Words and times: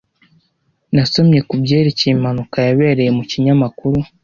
Nasomye 0.93 1.39
kubyerekeye 1.49 2.11
impanuka 2.15 2.57
yabereye 2.67 3.11
mu 3.17 3.23
kinyamakuru. 3.31 3.99